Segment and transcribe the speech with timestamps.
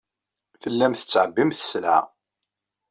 [0.61, 1.99] Tellamt tettɛebbimt sselɛa.